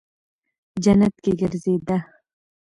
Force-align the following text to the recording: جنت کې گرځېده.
جنت 0.83 1.13
کې 1.23 1.31
گرځېده. 1.39 1.97